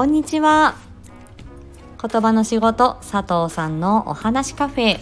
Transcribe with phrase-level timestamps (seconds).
[0.00, 0.76] こんにちは。
[2.00, 4.98] 言葉の仕事佐藤さんのお話カフェ。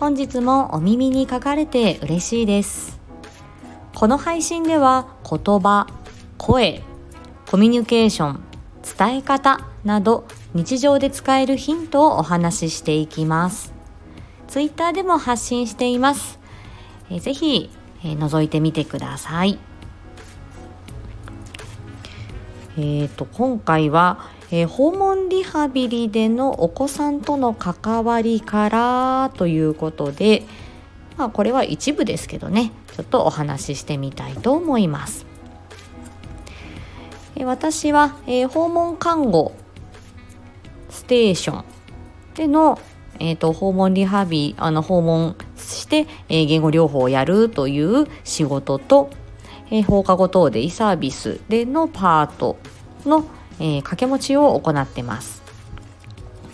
[0.00, 2.98] 本日もお耳に書かれて嬉しいです。
[3.94, 5.88] この配信では言葉
[6.38, 6.82] 声
[7.50, 8.40] コミュニケーション
[8.96, 13.74] 伝え方など日常で使えるヒントをお話ししていきます。
[14.46, 16.38] ツイッターでも発信しています。
[17.10, 17.68] えぜひ、
[18.02, 19.58] え覗いてみてください。
[22.80, 30.44] えーと、今回は、えー、訪問リハビリでのお子さんとの関わりからということで、
[31.16, 35.26] まあ、これは一部ですけどねちょっとお話ししてみたいと思います。
[37.34, 39.54] えー、私は、えー、訪問看護
[40.88, 41.64] ステーション
[42.36, 42.78] での、
[43.18, 49.10] えーと、訪問リハビあの訪問して、え、言語療法をやるという仕事と
[49.70, 52.58] えー、放課後等デイサービスでのパート
[53.04, 53.24] の、
[53.58, 55.42] えー、掛け持ちを行ってます。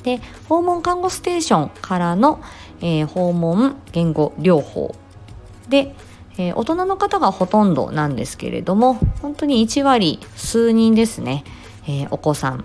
[0.02, 2.40] で訪問看護ステーションからの、
[2.80, 4.94] えー、訪問言語療法
[5.68, 5.94] で、
[6.36, 11.42] えー、大人の方がほとんどなんですけれども本当に1割数人ですね、
[11.84, 12.64] えー、お子さん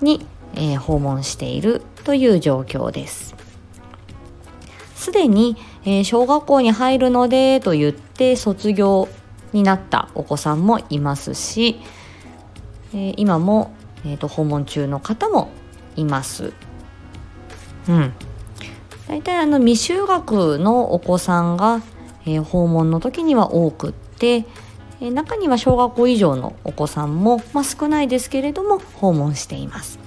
[0.00, 3.33] に、え訪問しているという状況です。
[5.04, 9.08] すでに、えー、小学校に入るのでと言って卒業
[9.52, 11.78] になったお子さんもいますし、
[12.94, 13.74] えー、今も、
[14.06, 15.50] えーと、訪問中の方も
[15.94, 16.54] います。
[17.86, 18.14] うん、
[19.06, 21.82] 大体あの未就学のお子さんが、
[22.24, 24.46] えー、訪問の時には多くって、
[25.02, 29.98] えー、中には小学校以上のお子さんも、まあ、少ないですけれども訪問しています。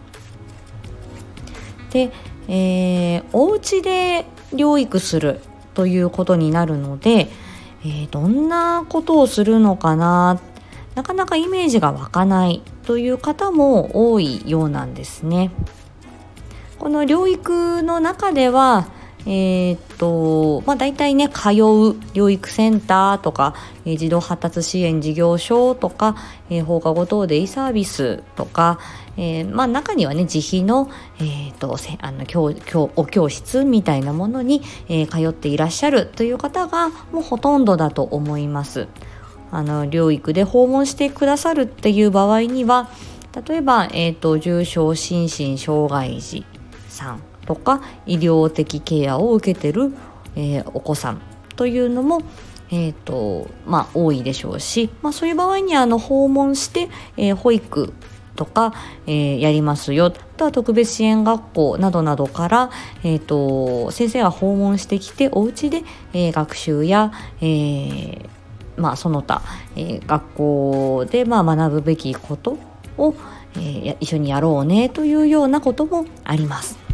[1.91, 2.11] で、
[2.47, 5.41] えー、お家で療育する
[5.73, 7.29] ということになるので、
[7.83, 10.39] えー、どんなことをするのかな
[10.95, 15.51] なかなかイメージが湧かないという方も多いようなんですね。
[16.79, 18.87] この療育の中では
[19.29, 21.51] えー、っとまあ、大体ね通う
[22.13, 26.15] 療育センターとか、えー、児童発達支援事業所とか、
[26.49, 28.79] えー、放課後等デイサービスとか、
[29.17, 30.89] えーまあ、中にはね自費の,、
[31.19, 38.87] えーと、あの教教お教室みたいなものに、えー、通っていらっしゃるという方がもうほとんどだと思います。
[39.51, 42.89] あの療育で訪問してくださるっていう場合には
[43.47, 46.45] 例えば、えーと重症心身障害児
[46.87, 49.93] さんとか医療的ケアを受けてる、
[50.35, 51.21] えー、お子さん
[51.55, 52.21] というのも
[52.69, 57.93] えーとまあ、多いでしょうし、まあ、そういう場合にあの訪問して、えー、保育
[58.35, 58.73] とか、
[59.05, 62.69] えー、やりますよあとは特別支援学校などなどから、
[63.03, 65.83] えーと、先生が訪問してきてお家で、
[66.13, 68.29] えー、学習や、えー
[68.75, 69.41] まあ、その他、
[69.75, 72.57] えー、学校で、まあ、学ぶべきこと
[72.97, 73.15] を、
[73.55, 76.86] えー、一緒にやろうねというようなこともあります。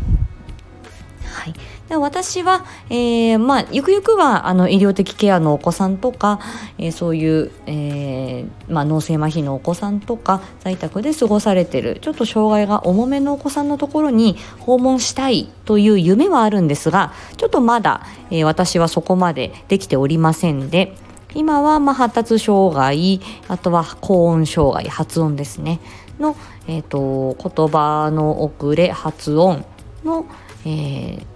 [1.43, 1.53] はい、
[1.89, 6.39] で私は、えー、まあ、ゆくゆくはあの医療的ケアのお子さんとか、
[6.77, 20.95] えー、そういう、えー、まあ、脳性麻痺のお子さんとか在宅で過ごされてるちょっと障害が重めのお子さんのところに訪問したいという夢はあるんですがちょっとまだ、え私はそこまでできておりませんで
[21.35, 25.81] 今はまあ発達障害あとは高音障害発音ですね
[26.19, 26.37] の、
[26.69, 29.65] えーと言葉の遅れ発音
[30.05, 30.25] の、
[30.65, 31.32] えー、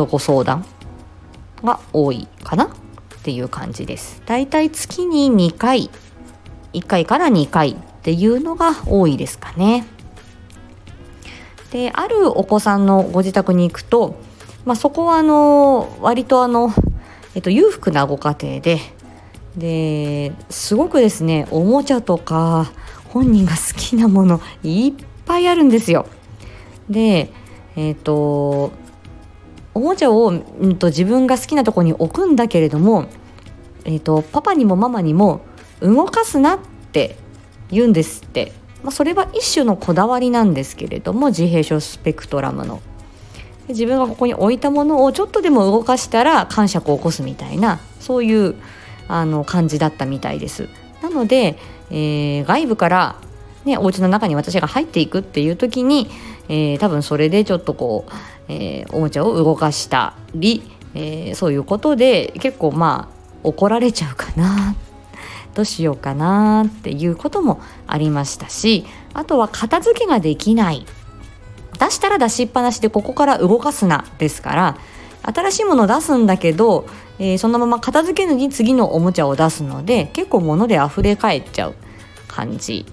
[0.00, 0.64] とご相談
[1.62, 2.68] が多いかなっ
[3.22, 4.22] ていう感じです。
[4.24, 5.90] だいたい月に2回
[6.72, 9.84] 1回から2回っていうのが多いですかね。
[11.70, 14.16] であるお子さんのご自宅に行くと、
[14.64, 16.72] まあ、そこはあの割とあの、
[17.34, 18.80] えっと、裕福なご家庭で
[19.56, 22.72] ですごくですねおもちゃとか
[23.08, 24.92] 本人が好きなものいっ
[25.26, 26.06] ぱいあるんですよ。
[26.88, 27.30] で
[27.76, 28.72] えっ、と
[29.74, 33.06] おもちゃを、うんと、自分が好きなとこに置くんだけれども、
[33.84, 35.42] えーと、パパにもママにも
[35.80, 36.58] 動かすなっ
[36.92, 37.16] て
[37.70, 38.52] 言うんですって、
[38.82, 42.80] まあ、それは一種のこだわりなんですけれども自閉症スペクトラムの。
[43.68, 48.56] 自分がここに置いたものをちょっとでも動かしたら感触を起こすみたいなそういう
[49.06, 50.68] あの感じだったみたいです。
[51.02, 51.56] なので、
[51.90, 53.16] えー、外部から
[53.64, 56.08] ね、お家の中に私が入っていくっていう時に、
[56.48, 58.12] えー、多分それでちょっとこう、
[58.48, 60.62] えー、おもちゃを動かしたり、
[60.94, 63.14] えー、そういうことで結構まあ
[63.44, 64.74] 怒られちゃうかな
[65.54, 68.84] どうしようかなっていうこともありましたし
[69.14, 70.86] あとは片付けができない。
[71.78, 74.76] 出したら出しっぱなしでここから動かすなですから
[75.22, 76.86] 新しいものを出すんだけど、
[77.18, 81.74] えー、そのまま片付けずに次のおもちゃを出すので結構物で溢れ返っちゃう
[82.28, 82.84] 感じ。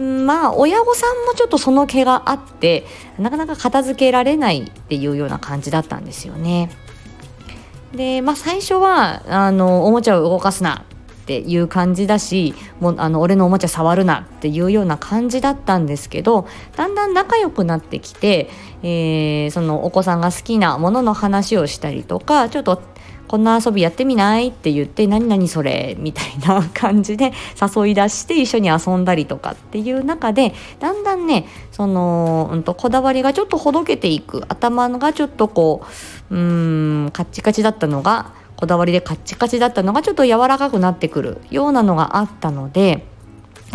[0.00, 2.84] まあ親御さんもちょっとその毛があって
[3.18, 6.70] なかなか片付けられないっていうような感じだったんですよね。
[7.94, 10.84] でまあ最初はあのおもちゃを動かすな
[11.24, 18.50] っていう感じだしもうあの俺のおもちゃ触るなっていうような感じだったんですけどだんだん仲良くなってきて、
[18.82, 22.82] えー、そのお子さんが好きなものの話をしたりとかちょっと
[23.28, 34.44] こんな遊びやってみないって言って何々それみたいな感じで誘い出して一緒に遊んだりとかっていう中でだんだんねその、うんと、こだわりがちょっとほどけていく。
[34.48, 35.84] 頭がちょっとこ
[36.30, 36.38] うう
[37.06, 43.06] んカッチカチだったのがこだわりでカッチカチだったのがちょっと柔らかくなってくるようなのがあったので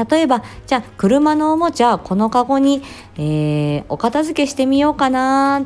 [0.09, 2.81] 例えばじゃあ車のおもちゃこのカゴに、
[3.17, 5.65] えー、お片付けしてみようかな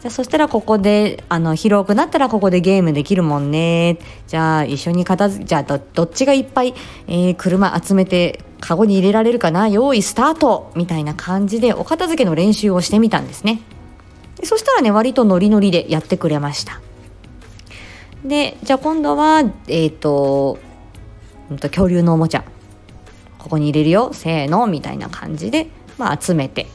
[0.00, 3.98] じゃあそしたらここであの広くなったらここでゲームできるもんね。
[4.26, 6.74] じゃあ一緒に片付けじゃあどっちがいっぱい、
[7.06, 9.68] えー、車集めてカゴに入れられるかな？
[9.68, 10.72] 用意スタート！
[10.74, 13.60] みたいな感じでお片付けの練習をしてみたんですね。
[14.36, 16.80] でそしたらね割とノリノリでやってくれました。
[18.24, 20.58] でじゃあ今度はえっ、ー、と
[21.50, 22.44] 恐竜のおもちゃ。
[23.38, 24.10] ここに入れるよ。
[24.12, 24.66] せーの。
[24.66, 26.66] みたいな感じで、まあ、集めて。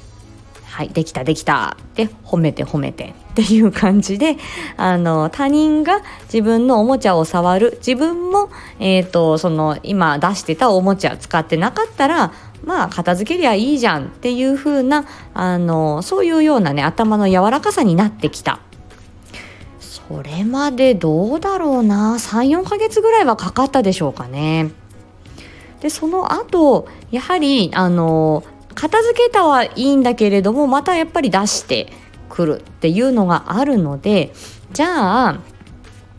[0.76, 1.78] はいできたできた。
[1.82, 3.14] って褒めて褒めて。
[3.32, 4.36] っていう感じで
[4.76, 7.78] あの他人が自分のおもちゃを触る。
[7.78, 8.50] 自分も、
[8.82, 12.34] えーと、その今出してたおもちゃ使ってなかったら
[12.66, 14.08] まあ片付けりゃいいじゃん。
[14.08, 18.60] っていう風なあなそういうようなね頭の柔らかさになってきた。
[19.80, 22.16] それまでどうだろうな。
[22.16, 24.72] 34ヶ月ぐらいはかかったでしょうかね。
[25.80, 28.44] でその後やはりあの
[28.76, 31.92] 片付けたはいいんだけれどもまたやっぱり出して
[32.30, 34.34] くるっていうのがあるので
[34.74, 35.40] じゃあ、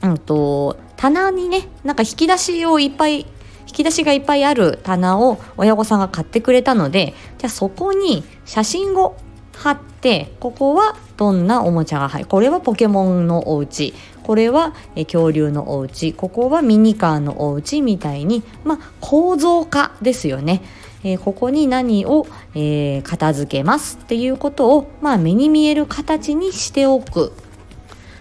[0.02, 3.26] うんと、棚にねなんか引き出しをいっぱい引
[3.66, 9.16] き出しがいっぱいある棚を親御さんが買ってくれたのでじゃあそこに写真を
[9.54, 12.28] 貼ってここはどんなおもちゃが入る？
[12.28, 13.94] これはポケモンのお家。
[14.22, 16.12] これは恐竜のお家。
[16.12, 20.62] ここはミニカーのお家みたいにまあ構造化ですよね。
[21.04, 27.32] えー、ここに何を、えー、片付けますっていうことを、まあ、目に見える形にしておく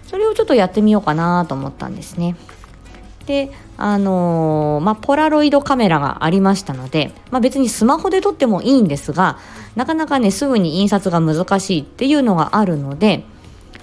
[0.07, 2.35] それをちょっとやってみようかなと思ったんですね。
[3.25, 9.39] であのー、まあ、ポラロイドカメラがありましたので、まあ、別にスマホで撮ってもいいんですが
[9.75, 13.25] なかなかねすぐに印刷が難しいっていうのがあるので、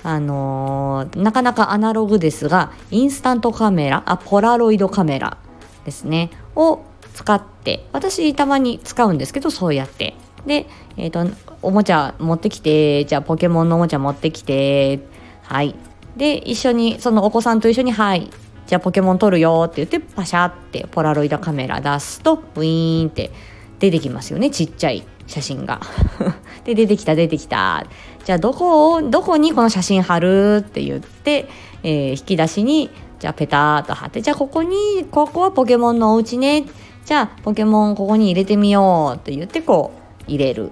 [0.03, 5.37] あのー、なかなかアナログですがインスタントカメラあポラロイドカメラ
[5.85, 10.15] ですねを使って私たまに使うんですけどそうやって。
[10.47, 10.67] で、
[10.97, 11.33] えーと、
[11.63, 15.01] おもちゃ持ってきてじゃあポケモンのおもちゃ持ってきて
[15.43, 15.75] はい。
[16.17, 18.31] で一緒にそのお子さんと一緒にはい。
[18.67, 23.31] じゃあポケモン撮るよって言ってパシャってポラロイドカメラ出すとウィーンって
[23.79, 24.51] 出てきますよね。
[24.51, 25.81] ちっちゃい写真が。
[26.65, 27.85] で出てきた出てきた。
[28.25, 31.49] じゃあどこをどこにこの写真貼るって言って、
[31.83, 36.65] えー、引き出しにじゃあペターっと貼ってじゃあここにここはポケモンのお家ね。
[37.05, 39.93] じゃあポケモンここに入れてみようって言ってこ
[40.29, 40.71] う入れる。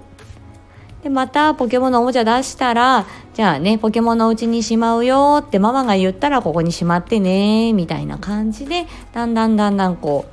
[1.02, 10.26] でまたポケモンのおもちゃ出したらじゃあねポケモンのうちにしまうよってママが言ったらここにしまってねみたいな感じでだんだんだんだんこ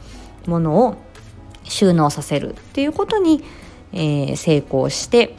[0.46, 0.96] うものを
[1.63, 3.44] 収納させるっていうことに、
[3.94, 5.36] えー、成功して。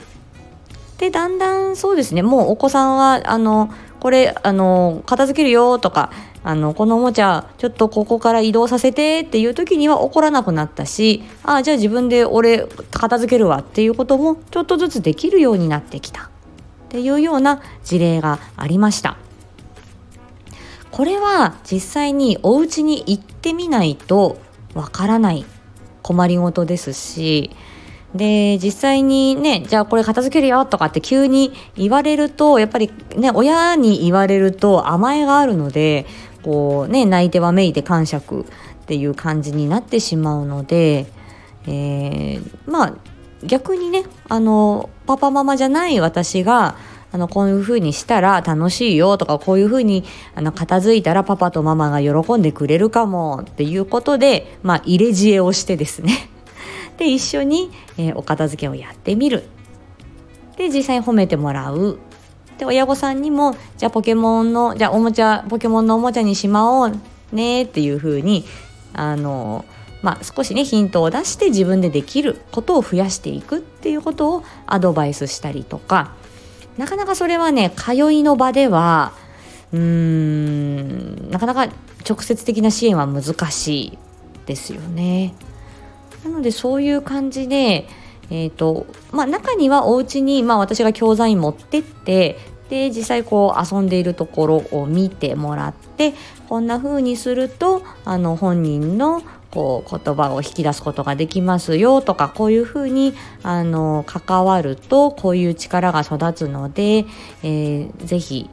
[0.98, 6.10] でだんだんそうですねもうお子さんはあのこれあの片付けるよとか
[6.45, 16.30] あのこのおもちゃちょっとここから移動させてっていう時には怒らなくなったしああじゃあ自分で俺片付けるわっていうこともちょっとずつできるようになってきた。
[16.88, 19.18] っていうような事例がありました。
[20.90, 24.40] これは実際にお家に行ってみないと
[24.75, 25.45] わからない。
[26.02, 27.50] 困りごとですし。
[28.14, 36.07] で実際にねじゃあこれ片付けるよとかって急に言われるとやっぱりね親に言われると甘えがあるので
[36.48, 38.44] こうね泣いてはめいて感触っ
[38.86, 41.04] ていう感じになってしまうので、
[41.66, 42.94] えー、まあ
[43.44, 46.76] 逆にねあのパパママじゃない私が
[47.12, 56.30] あのこういう風にしたら楽しいよとかこういう風にあに片付いたらパパとママが喜んでくれるかもっていうことでまあ入れ知恵をしてですね。
[56.96, 59.44] で一緒に、えー、お片付けをやってみる。
[60.56, 61.98] で実際に褒めてもらう。
[62.58, 66.92] で親御さんにもじゃあポケモンのじゃあおもちゃポケモンのおもちゃにしまおう
[67.32, 68.44] ねっていう風に
[68.92, 69.64] あの
[70.00, 76.12] まあ、少しねヒントを出して自分でできることを増やしていくっていうことをアドバイスしたりとか
[76.76, 79.12] なかなかそれはね通いの場では
[79.72, 81.68] うーんなかなか
[82.08, 83.98] 直接的な支援は難しい
[84.46, 85.34] ですよね。
[86.24, 87.86] なのでそういう感じで、
[88.30, 96.12] えーとまあ、中にはお家にまに、あ、私が教材持ってってで実際こう遊んでいるところを見てもらって
[96.49, 107.06] こんな風にするとあの本人のこう言葉を引き出すことができますよとかこういうふうにあの関わるとこういう力が育つので、
[107.42, 108.50] えー、ぜひ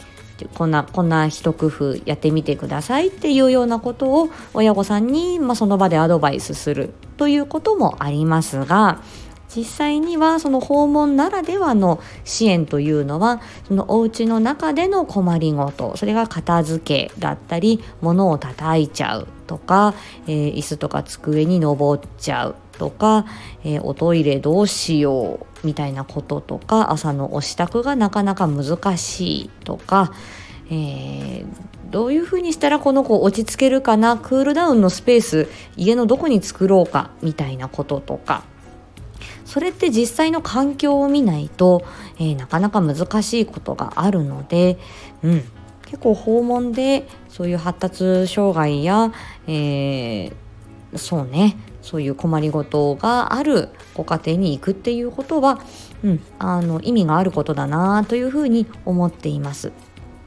[0.53, 9.01] こんなこんな一工夫やってみてくださいっていうようなことを親御さんに、まあ、その場でアドバイスするということもありますが
[9.53, 19.93] 実際にはその訪問ならではの支援というのはそのお家の中での困りごとそれが片付けだったり物を叩いちゃうとか、
[20.27, 23.25] えー、椅子とか机に登っちゃうとか、
[23.63, 30.13] えー、おトイレどうしようみたいなこととか朝のお支度がなかなか難しいとか、
[30.69, 31.45] えー、
[31.89, 35.47] どういうふうにしたらこの子落ち着けるかなクールダウンのスペース
[35.77, 38.43] 家のどこに作ろうかみたいなこととか。
[39.45, 41.85] それって実際の環境を見ないと、
[42.17, 44.77] えー、なかなか難しいことがあるので、
[45.23, 45.43] うん、
[45.85, 49.13] 結構訪問でそういう発達障害や、
[49.47, 55.59] えー、そうねそういう困りごとがあるご家庭に行くっていうことは、
[56.03, 59.71] うん、あの意味があることだなというふうに思っています。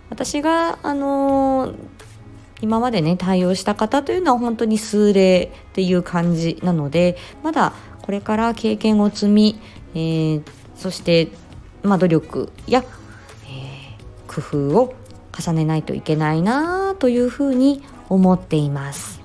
[0.08, 1.74] 私があのー、
[2.60, 7.72] 今までね対応した方というのは本当に数例っていう感じなのでまだ
[8.08, 9.60] これから経験を積み、
[9.94, 10.42] えー、
[10.74, 11.28] そして、
[11.82, 12.82] まあ、努力や、
[13.44, 14.94] えー、工夫を
[15.38, 19.20] 重ねないといけないなというふうに思っています。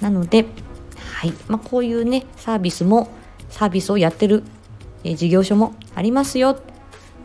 [0.00, 0.46] なので、
[1.04, 3.10] はいまあ、こういうねサービスも
[3.50, 4.42] サービスをやってる、
[5.04, 6.58] えー、事業所もありますよ、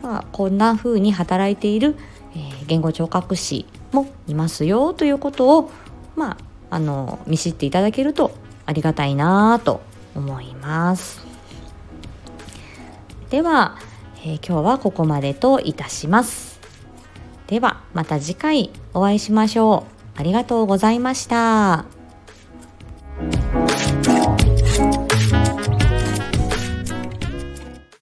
[0.02, 1.96] まあ、こんな風に働いている、
[2.34, 5.70] えー、言語聴覚士もいますよということを、
[6.14, 8.32] まあ、あの見知っていただけると
[8.66, 9.80] ありがたいなと
[10.16, 11.24] 思います。
[13.30, 13.76] では、
[14.24, 16.60] えー、今日はここまでといたします。
[17.46, 20.20] ではまた次回お会いしましょう。
[20.20, 21.95] ありがとうございました。